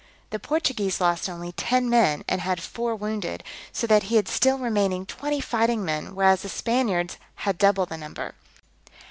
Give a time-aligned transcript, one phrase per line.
[0.31, 4.57] The Portuguese lost only ten men, and had four wounded; so that he had still
[4.57, 8.33] remaining twenty fighting men, whereas the Spaniards had double the number.